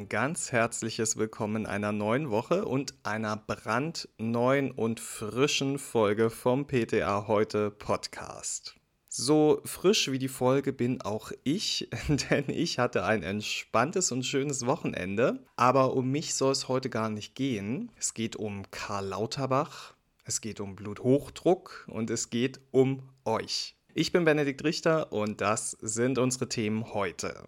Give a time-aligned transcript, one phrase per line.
[0.00, 6.66] ein ganz herzliches Willkommen in einer neuen Woche und einer brandneuen und frischen Folge vom
[6.66, 8.76] PTA heute Podcast.
[9.10, 11.90] So frisch wie die Folge bin auch ich,
[12.30, 15.44] denn ich hatte ein entspanntes und schönes Wochenende.
[15.56, 17.92] Aber um mich soll es heute gar nicht gehen.
[17.98, 23.76] Es geht um Karl Lauterbach, es geht um Bluthochdruck und es geht um euch.
[23.92, 27.46] Ich bin Benedikt Richter und das sind unsere Themen heute.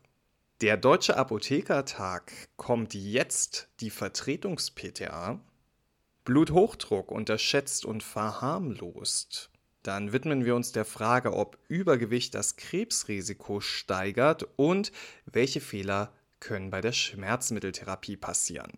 [0.62, 5.40] Der Deutsche Apothekertag kommt jetzt die Vertretungs-PTA.
[6.24, 9.50] Bluthochdruck unterschätzt und verharmlost.
[9.82, 14.92] Dann widmen wir uns der Frage, ob Übergewicht das Krebsrisiko steigert und
[15.24, 18.70] welche Fehler können bei der Schmerzmitteltherapie passieren.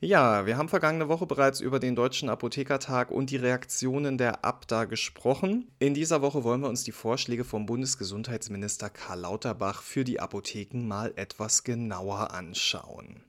[0.00, 4.84] Ja, wir haben vergangene Woche bereits über den Deutschen Apothekertag und die Reaktionen der Abda
[4.84, 5.72] gesprochen.
[5.78, 10.86] In dieser Woche wollen wir uns die Vorschläge vom Bundesgesundheitsminister Karl Lauterbach für die Apotheken
[10.86, 13.24] mal etwas genauer anschauen.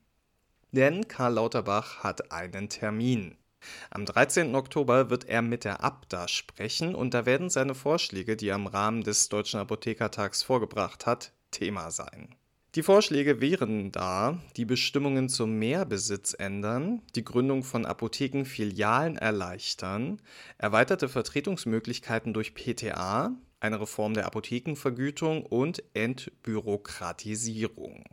[0.74, 3.38] Denn Karl Lauterbach hat einen Termin.
[3.90, 4.54] Am 13.
[4.54, 8.68] Oktober wird er mit der Abda sprechen und da werden seine Vorschläge, die er im
[8.68, 12.36] Rahmen des Deutschen Apothekertags vorgebracht hat, Thema sein.
[12.78, 20.22] Die Vorschläge wären da, die Bestimmungen zum Mehrbesitz ändern, die Gründung von Apothekenfilialen erleichtern,
[20.60, 28.04] erweiterte Vertretungsmöglichkeiten durch PTA, eine Reform der Apothekenvergütung und Entbürokratisierung.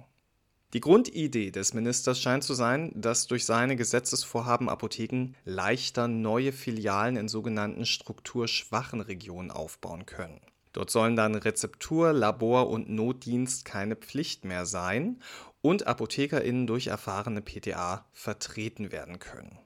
[0.72, 7.16] Die Grundidee des Ministers scheint zu sein, dass durch seine Gesetzesvorhaben Apotheken leichter neue Filialen
[7.16, 10.40] in sogenannten strukturschwachen Regionen aufbauen können.
[10.75, 15.20] Dort sollen dann Rezeptur, Labor und Notdienst keine Pflicht mehr sein
[15.62, 19.58] und ApothekerInnen durch erfahrene PTA vertreten werden können.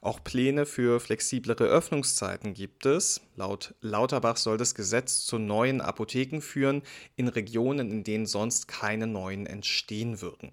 [0.00, 3.20] Auch Pläne für flexiblere Öffnungszeiten gibt es.
[3.36, 6.82] Laut Lauterbach soll das Gesetz zu neuen Apotheken führen
[7.14, 10.50] in Regionen, in denen sonst keine neuen entstehen würden.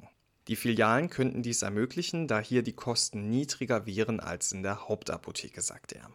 [0.50, 5.61] Die Filialen könnten dies ermöglichen, da hier die Kosten niedriger wären als in der Hauptapotheke,
[5.61, 6.09] sagt er.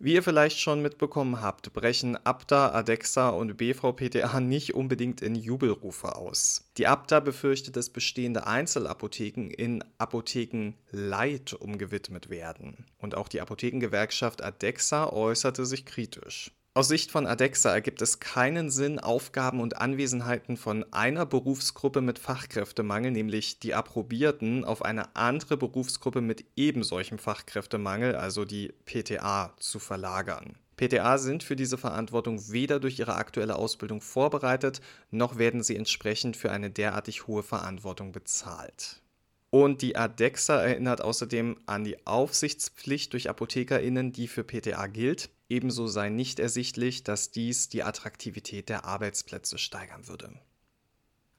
[0.00, 6.16] Wie ihr vielleicht schon mitbekommen habt, brechen Abda, Adexa und BVPTA nicht unbedingt in Jubelrufe
[6.16, 6.68] aus.
[6.76, 12.84] Die Abda befürchtet, dass bestehende Einzelapotheken in Apotheken Light umgewidmet werden.
[12.98, 16.50] Und auch die Apothekengewerkschaft Adexa äußerte sich kritisch.
[16.76, 22.18] Aus Sicht von Adexa ergibt es keinen Sinn, Aufgaben und Anwesenheiten von einer Berufsgruppe mit
[22.18, 29.78] Fachkräftemangel, nämlich die Approbierten, auf eine andere Berufsgruppe mit ebensolchem Fachkräftemangel, also die PTA, zu
[29.78, 30.56] verlagern.
[30.76, 34.80] PTA sind für diese Verantwortung weder durch ihre aktuelle Ausbildung vorbereitet,
[35.12, 39.00] noch werden sie entsprechend für eine derartig hohe Verantwortung bezahlt.
[39.50, 45.30] Und die ADEXA erinnert außerdem an die Aufsichtspflicht durch ApothekerInnen, die für PTA gilt.
[45.48, 50.32] Ebenso sei nicht ersichtlich, dass dies die Attraktivität der Arbeitsplätze steigern würde.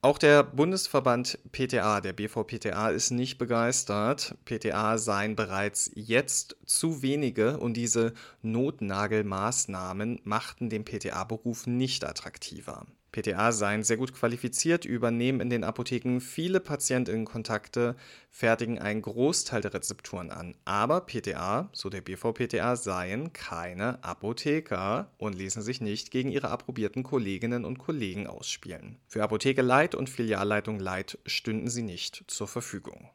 [0.05, 4.35] Auch der Bundesverband PTA, der BVPTA, ist nicht begeistert.
[4.45, 12.85] PTA seien bereits jetzt zu wenige und diese Notnagelmaßnahmen machten den PTA-Beruf nicht attraktiver.
[13.15, 17.95] PTA seien sehr gut qualifiziert, übernehmen in den Apotheken viele Patientinnenkontakte,
[18.29, 20.53] fertigen einen Großteil der Rezepturen an.
[20.65, 27.03] Aber PTA, so der BVPTA, seien keine Apotheker und ließen sich nicht gegen ihre approbierten
[27.03, 28.97] Kolleginnen und Kollegen ausspielen.
[29.07, 33.09] Für Apotheke Leit und Filialleitung Leit stünden sie nicht zur Verfügung.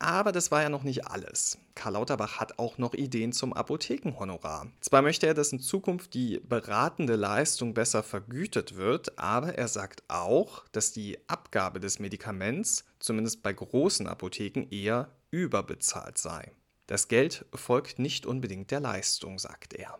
[0.00, 1.58] Aber das war ja noch nicht alles.
[1.74, 4.72] Karl Lauterbach hat auch noch Ideen zum Apothekenhonorar.
[4.80, 10.02] Zwar möchte er, dass in Zukunft die beratende Leistung besser vergütet wird, aber er sagt
[10.08, 16.50] auch, dass die Abgabe des Medikaments, zumindest bei großen Apotheken, eher überbezahlt sei.
[16.86, 19.98] Das Geld folgt nicht unbedingt der Leistung, sagt er.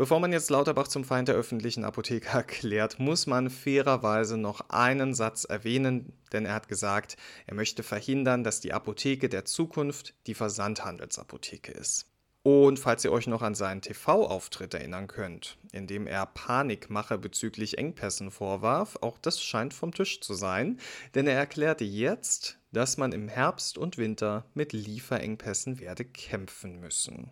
[0.00, 5.12] Bevor man jetzt Lauterbach zum Feind der öffentlichen Apotheke erklärt, muss man fairerweise noch einen
[5.12, 10.32] Satz erwähnen, denn er hat gesagt, er möchte verhindern, dass die Apotheke der Zukunft die
[10.32, 12.06] Versandhandelsapotheke ist.
[12.42, 17.76] Und falls ihr euch noch an seinen TV-Auftritt erinnern könnt, in dem er Panikmache bezüglich
[17.76, 20.80] Engpässen vorwarf, auch das scheint vom Tisch zu sein,
[21.14, 27.30] denn er erklärte jetzt, dass man im Herbst und Winter mit Lieferengpässen werde kämpfen müssen.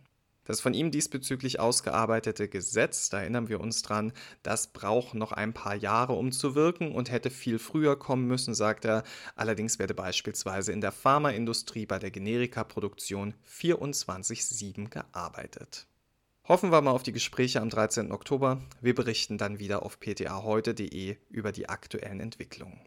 [0.49, 5.53] Das von ihm diesbezüglich ausgearbeitete Gesetz, da erinnern wir uns dran, das braucht noch ein
[5.53, 9.05] paar Jahre, um zu wirken und hätte viel früher kommen müssen, sagt er.
[9.37, 15.87] Allerdings werde beispielsweise in der Pharmaindustrie bei der Generikaproduktion 24-7 gearbeitet.
[16.45, 18.11] Hoffen wir mal auf die Gespräche am 13.
[18.11, 18.63] Oktober.
[18.81, 22.81] Wir berichten dann wieder auf ptaheute.de über die aktuellen Entwicklungen.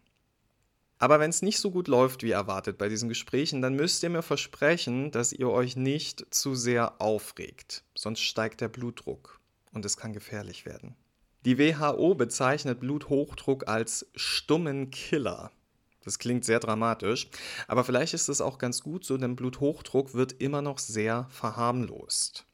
[1.02, 4.12] Aber wenn es nicht so gut läuft wie erwartet bei diesen Gesprächen, dann müsst ihr
[4.12, 7.84] mir versprechen, dass ihr euch nicht zu sehr aufregt.
[7.96, 9.40] Sonst steigt der Blutdruck
[9.74, 10.96] und es kann gefährlich werden.
[11.44, 15.52] Die WHO bezeichnet Bluthochdruck als stummen Killer.
[16.04, 17.30] Das klingt sehr dramatisch,
[17.68, 22.46] aber vielleicht ist es auch ganz gut so, denn Bluthochdruck wird immer noch sehr verharmlost.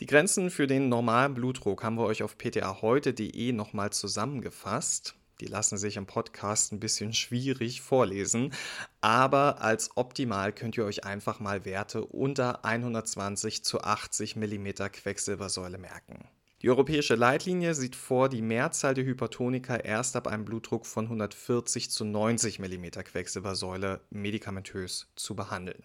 [0.00, 5.14] Die Grenzen für den normalen Blutdruck haben wir euch auf ptaheute.de nochmal zusammengefasst.
[5.40, 8.52] Die lassen sich im Podcast ein bisschen schwierig vorlesen,
[9.00, 15.78] aber als optimal könnt ihr euch einfach mal Werte unter 120 zu 80 mm Quecksilbersäule
[15.78, 16.28] merken.
[16.62, 21.90] Die europäische Leitlinie sieht vor, die Mehrzahl der Hypertoniker erst ab einem Blutdruck von 140
[21.90, 25.82] zu 90 mm Quecksilbersäule medikamentös zu behandeln.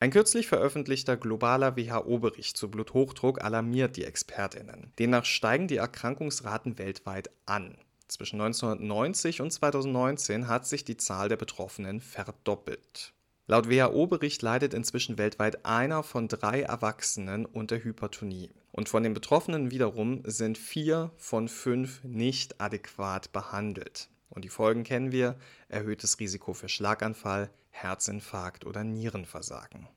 [0.00, 4.92] Ein kürzlich veröffentlichter globaler WHO-Bericht zu Bluthochdruck alarmiert die Expertinnen.
[4.98, 7.76] Demnach steigen die Erkrankungsraten weltweit an.
[8.14, 13.12] Zwischen 1990 und 2019 hat sich die Zahl der Betroffenen verdoppelt.
[13.48, 18.52] Laut WHO-Bericht leidet inzwischen weltweit einer von drei Erwachsenen unter Hypertonie.
[18.70, 24.10] Und von den Betroffenen wiederum sind vier von fünf nicht adäquat behandelt.
[24.28, 25.36] Und die Folgen kennen wir:
[25.66, 29.88] erhöhtes Risiko für Schlaganfall, Herzinfarkt oder Nierenversagen.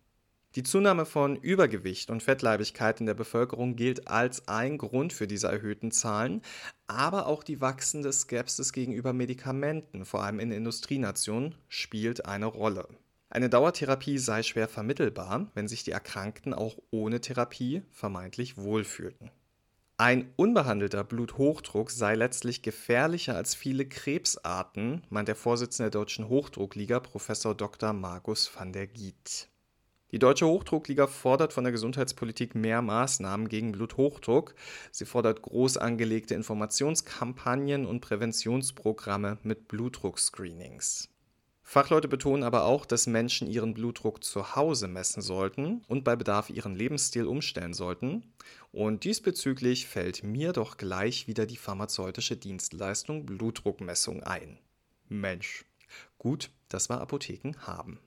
[0.58, 5.50] Die Zunahme von Übergewicht und Fettleibigkeit in der Bevölkerung gilt als ein Grund für diese
[5.50, 6.42] erhöhten Zahlen,
[6.88, 12.88] aber auch die wachsende Skepsis gegenüber Medikamenten, vor allem in Industrienationen, spielt eine Rolle.
[13.30, 19.30] Eine Dauertherapie sei schwer vermittelbar, wenn sich die Erkrankten auch ohne Therapie vermeintlich wohlfühlten.
[19.98, 27.00] Ein unbehandelter Bluthochdruck sei letztlich gefährlicher als viele Krebsarten, meint der Vorsitzende der Deutschen Hochdruckliga,
[27.00, 27.94] Professor Dr.
[27.94, 29.50] Markus van der Giet.
[30.14, 34.56] Die Deutsche Hochdruckliga fordert von der Gesundheitspolitik mehr Maßnahmen gegen Bluthochdruck.
[34.90, 41.10] Sie fordert groß angelegte Informationskampagnen und Präventionsprogramme mit Blutdruckscreenings.
[41.62, 46.50] Fachleute betonen aber auch, dass Menschen ihren Blutdruck zu Hause messen sollten und bei Bedarf
[46.50, 48.32] ihren Lebensstil umstellen sollten.
[48.72, 54.58] Und diesbezüglich fällt mir doch gleich wieder die pharmazeutische Dienstleistung Blutdruckmessung ein.
[55.10, 55.66] Mensch,
[56.18, 58.00] gut, dass wir Apotheken haben.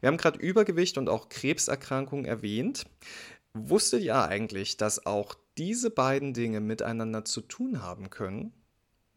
[0.00, 2.84] Wir haben gerade Übergewicht und auch Krebserkrankungen erwähnt.
[3.52, 8.52] Wusstet ihr eigentlich, dass auch diese beiden Dinge miteinander zu tun haben können?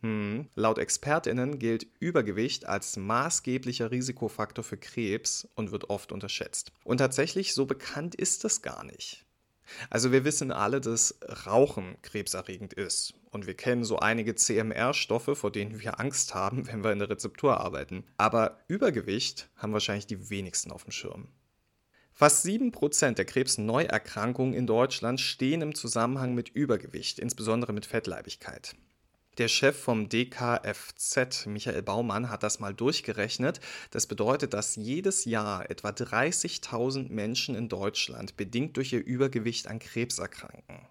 [0.02, 0.50] Hm.
[0.56, 6.74] Laut Expertinnen gilt Übergewicht als maßgeblicher Risikofaktor für Krebs und wird oft unterschätzt.
[6.84, 9.26] Und tatsächlich, so bekannt ist das gar nicht.
[9.90, 13.14] Also wir wissen alle, dass Rauchen krebserregend ist.
[13.32, 17.10] Und wir kennen so einige CMR-Stoffe, vor denen wir Angst haben, wenn wir in der
[17.10, 18.04] Rezeptur arbeiten.
[18.18, 21.28] Aber Übergewicht haben wahrscheinlich die wenigsten auf dem Schirm.
[22.12, 28.76] Fast 7% der Krebsneuerkrankungen in Deutschland stehen im Zusammenhang mit Übergewicht, insbesondere mit Fettleibigkeit.
[29.40, 33.60] Der Chef vom DKFZ, Michael Baumann, hat das mal durchgerechnet.
[33.90, 39.80] Das bedeutet, dass jedes Jahr etwa 30.000 Menschen in Deutschland bedingt durch ihr Übergewicht an
[39.80, 40.88] Krebs erkranken.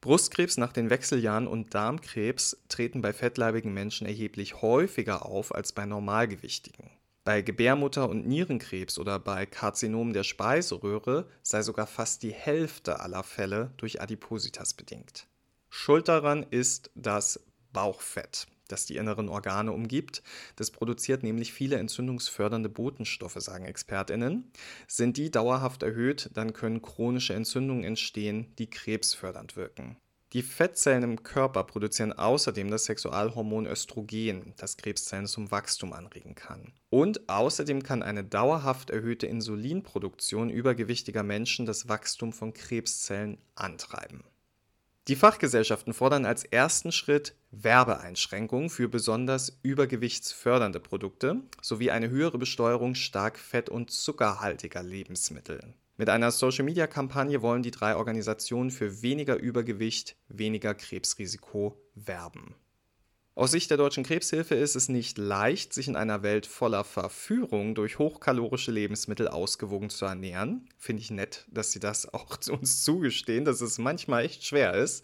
[0.00, 5.84] Brustkrebs nach den Wechseljahren und Darmkrebs treten bei fettleibigen Menschen erheblich häufiger auf als bei
[5.84, 6.90] Normalgewichtigen.
[7.24, 13.22] Bei Gebärmutter- und Nierenkrebs oder bei Karzinomen der Speiseröhre sei sogar fast die Hälfte aller
[13.22, 15.28] Fälle durch Adipositas bedingt.
[15.68, 17.38] Schuld daran ist das
[17.72, 20.22] Bauchfett, das die inneren Organe umgibt.
[20.56, 24.50] Das produziert nämlich viele entzündungsfördernde Botenstoffe, sagen Expertinnen.
[24.88, 29.96] Sind die dauerhaft erhöht, dann können chronische Entzündungen entstehen, die krebsfördernd wirken.
[30.32, 36.72] Die Fettzellen im Körper produzieren außerdem das Sexualhormon Östrogen, das Krebszellen zum Wachstum anregen kann.
[36.88, 44.24] Und außerdem kann eine dauerhaft erhöhte Insulinproduktion übergewichtiger Menschen das Wachstum von Krebszellen antreiben.
[45.08, 52.94] Die Fachgesellschaften fordern als ersten Schritt Werbeeinschränkungen für besonders übergewichtsfördernde Produkte sowie eine höhere Besteuerung
[52.94, 55.74] stark fett- und zuckerhaltiger Lebensmittel.
[55.98, 62.54] Mit einer Social-Media-Kampagne wollen die drei Organisationen für weniger Übergewicht, weniger Krebsrisiko werben.
[63.34, 67.74] Aus Sicht der Deutschen Krebshilfe ist es nicht leicht, sich in einer Welt voller Verführung
[67.74, 70.68] durch hochkalorische Lebensmittel ausgewogen zu ernähren.
[70.76, 74.74] Finde ich nett, dass Sie das auch zu uns zugestehen, dass es manchmal echt schwer
[74.74, 75.02] ist.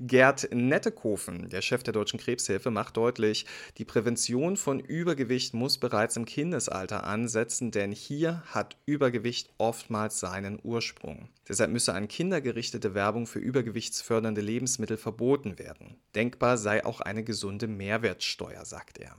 [0.00, 3.44] Gerd Nettekofen, der Chef der Deutschen Krebshilfe, macht deutlich,
[3.76, 10.58] die Prävention von Übergewicht muss bereits im Kindesalter ansetzen, denn hier hat Übergewicht oftmals seinen
[10.62, 11.28] Ursprung.
[11.46, 15.96] Deshalb müsse an Kinder gerichtete Werbung für übergewichtsfördernde Lebensmittel verboten werden.
[16.14, 19.16] Denkbar sei auch eine gesunde Mehrwertsteuer, sagt er.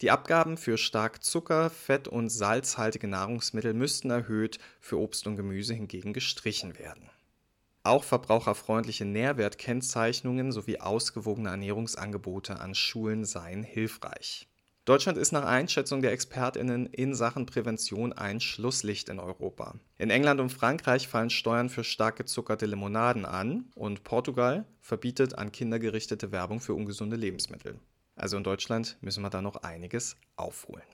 [0.00, 5.72] Die Abgaben für stark Zucker, Fett und salzhaltige Nahrungsmittel müssten erhöht, für Obst und Gemüse
[5.72, 7.10] hingegen gestrichen werden.
[7.84, 14.48] Auch verbraucherfreundliche Nährwertkennzeichnungen sowie ausgewogene Ernährungsangebote an Schulen seien hilfreich.
[14.84, 19.76] Deutschland ist nach Einschätzung der Expertinnen in Sachen Prävention ein Schlusslicht in Europa.
[19.96, 25.52] In England und Frankreich fallen Steuern für stark gezuckerte Limonaden an und Portugal verbietet an
[25.52, 27.78] Kinder gerichtete Werbung für ungesunde Lebensmittel.
[28.14, 30.84] Also in Deutschland müssen wir da noch einiges aufholen.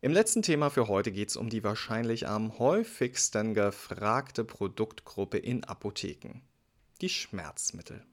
[0.00, 5.64] Im letzten Thema für heute geht es um die wahrscheinlich am häufigsten gefragte Produktgruppe in
[5.64, 6.42] Apotheken,
[7.00, 8.04] die Schmerzmittel.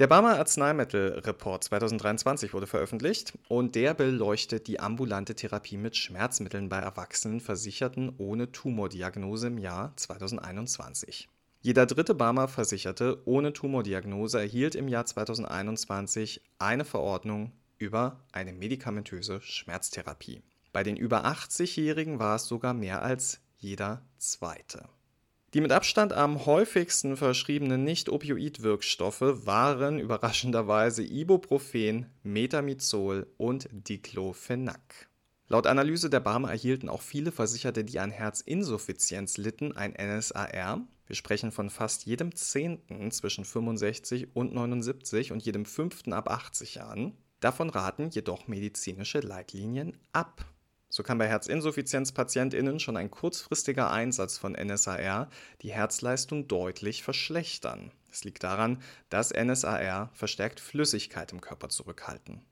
[0.00, 6.78] Der Barmer Arzneimittelreport 2023 wurde veröffentlicht und der beleuchtet die ambulante Therapie mit Schmerzmitteln bei
[6.78, 11.28] Erwachsenen Versicherten ohne Tumordiagnose im Jahr 2021.
[11.60, 19.42] Jeder dritte Barmer Versicherte ohne Tumordiagnose erhielt im Jahr 2021 eine Verordnung über eine medikamentöse
[19.42, 20.40] Schmerztherapie.
[20.72, 24.88] Bei den über 80-Jährigen war es sogar mehr als jeder zweite.
[25.52, 35.08] Die mit Abstand am häufigsten verschriebenen Nicht-Opioid-Wirkstoffe waren überraschenderweise Ibuprofen, Metamizol und Diclofenac.
[35.48, 40.86] Laut Analyse der Barmer erhielten auch viele Versicherte, die an Herzinsuffizienz litten, ein NSAR.
[41.08, 46.76] Wir sprechen von fast jedem Zehnten zwischen 65 und 79 und jedem Fünften ab 80
[46.76, 47.16] Jahren.
[47.40, 50.44] Davon raten jedoch medizinische Leitlinien ab.
[50.92, 55.30] So kann bei Herzinsuffizienzpatientinnen schon ein kurzfristiger Einsatz von NSAR
[55.62, 57.92] die Herzleistung deutlich verschlechtern.
[58.10, 62.42] Es liegt daran, dass NSAR verstärkt Flüssigkeit im Körper zurückhalten.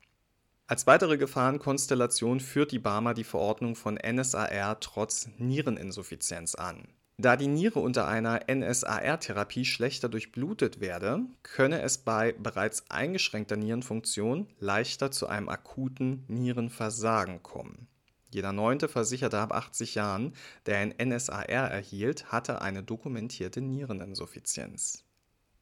[0.69, 6.87] Als weitere Gefahrenkonstellation führt die Barmer die Verordnung von NSAR trotz Niereninsuffizienz an.
[7.17, 14.47] Da die Niere unter einer NSAR-Therapie schlechter durchblutet werde, könne es bei bereits eingeschränkter Nierenfunktion
[14.61, 17.89] leichter zu einem akuten Nierenversagen kommen.
[18.31, 20.35] Jeder neunte Versicherte ab 80 Jahren,
[20.67, 25.05] der ein NSAR erhielt, hatte eine dokumentierte Niereninsuffizienz.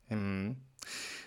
[0.08, 0.56] Hm.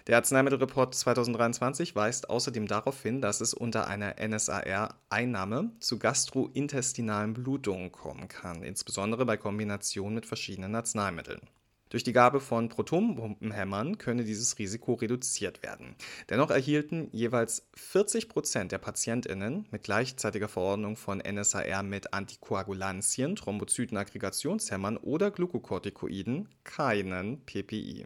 [0.08, 7.92] Der Arzneimittelreport 2023 weist außerdem darauf hin, dass es unter einer NSAR-Einnahme zu gastrointestinalen Blutungen
[7.92, 11.42] kommen kann, insbesondere bei Kombination mit verschiedenen Arzneimitteln.
[11.90, 15.96] Durch die Gabe von Protonenpumpenhämmern könne dieses Risiko reduziert werden.
[16.30, 24.98] Dennoch erhielten jeweils 40 Prozent der PatientInnen mit gleichzeitiger Verordnung von NSAR mit Antikoagulantien, Thrombozytenaggregationshämmern
[24.98, 28.06] oder Glukokortikoiden keinen PPI.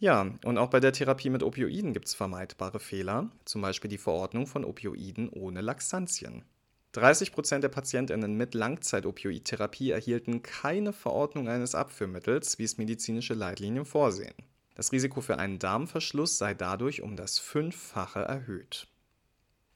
[0.00, 3.98] Ja, und auch bei der Therapie mit Opioiden gibt es vermeidbare Fehler, zum Beispiel die
[3.98, 6.44] Verordnung von Opioiden ohne Laxantien.
[6.92, 13.84] 30 Prozent der PatientInnen mit Langzeitopioidtherapie erhielten keine Verordnung eines Abführmittels, wie es medizinische Leitlinien
[13.84, 14.34] vorsehen.
[14.74, 18.88] Das Risiko für einen Darmverschluss sei dadurch um das Fünffache erhöht.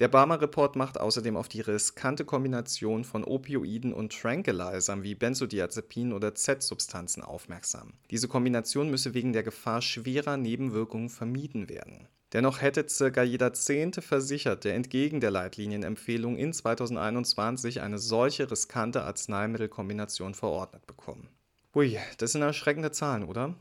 [0.00, 6.34] Der Barmer-Report macht außerdem auf die riskante Kombination von Opioiden und Tranquilizern wie Benzodiazepinen oder
[6.34, 7.92] Z-Substanzen aufmerksam.
[8.10, 12.08] Diese Kombination müsse wegen der Gefahr schwerer Nebenwirkungen vermieden werden.
[12.34, 20.34] Dennoch hätte circa jeder zehnte Versicherte entgegen der Leitlinienempfehlung in 2021 eine solche riskante Arzneimittelkombination
[20.34, 21.28] verordnet bekommen.
[21.76, 23.54] Hui, das sind erschreckende Zahlen, oder?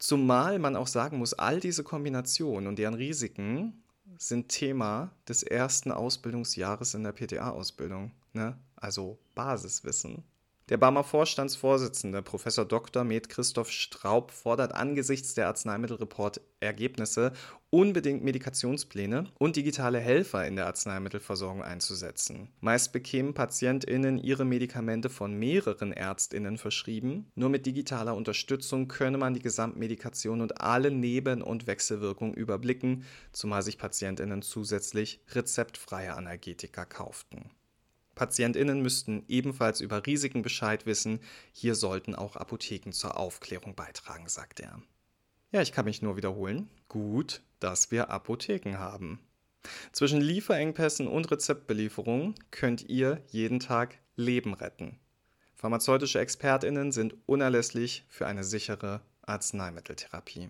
[0.00, 3.84] Zumal man auch sagen muss, all diese Kombinationen und deren Risiken
[4.16, 8.58] sind Thema des ersten Ausbildungsjahres in der PTA-Ausbildung, ne?
[8.74, 10.24] also Basiswissen.
[10.68, 12.44] Der Barmer Vorstandsvorsitzende Prof.
[12.44, 13.02] Dr.
[13.02, 17.32] Med Christoph Straub fordert angesichts der Arzneimittelreport-Ergebnisse
[17.70, 22.48] unbedingt Medikationspläne und digitale Helfer in der Arzneimittelversorgung einzusetzen.
[22.60, 27.32] Meist bekämen PatientInnen ihre Medikamente von mehreren ÄrztInnen verschrieben.
[27.34, 33.62] Nur mit digitaler Unterstützung könne man die Gesamtmedikation und alle Neben- und Wechselwirkungen überblicken, zumal
[33.62, 37.50] sich PatientInnen zusätzlich rezeptfreie Analgetika kauften.
[38.18, 41.20] PatientInnen müssten ebenfalls über Risiken Bescheid wissen.
[41.52, 44.82] Hier sollten auch Apotheken zur Aufklärung beitragen, sagt er.
[45.52, 46.68] Ja, ich kann mich nur wiederholen.
[46.88, 49.20] Gut, dass wir Apotheken haben.
[49.92, 54.98] Zwischen Lieferengpässen und Rezeptbelieferungen könnt ihr jeden Tag Leben retten.
[55.54, 60.48] Pharmazeutische ExpertInnen sind unerlässlich für eine sichere Arzneimitteltherapie.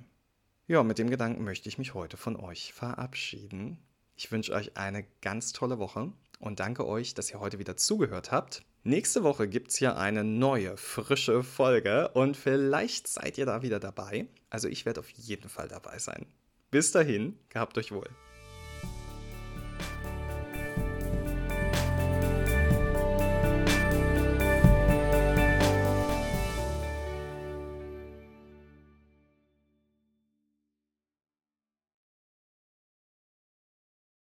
[0.66, 3.76] Ja, mit dem Gedanken möchte ich mich heute von euch verabschieden.
[4.16, 8.30] Ich wünsche euch eine ganz tolle Woche und danke euch, dass ihr heute wieder zugehört
[8.32, 8.62] habt.
[8.84, 13.80] Nächste Woche gibt es hier eine neue, frische Folge und vielleicht seid ihr da wieder
[13.80, 14.28] dabei.
[14.50, 16.26] Also ich werde auf jeden Fall dabei sein.
[16.70, 18.08] Bis dahin, gehabt euch wohl.